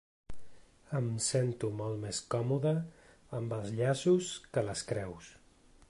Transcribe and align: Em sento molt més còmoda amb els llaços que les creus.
Em 0.99 1.09
sento 1.25 1.69
molt 1.81 2.01
més 2.05 2.21
còmoda 2.35 2.73
amb 3.41 3.55
els 3.59 3.71
llaços 3.83 4.33
que 4.51 4.65
les 4.71 4.87
creus. 4.95 5.31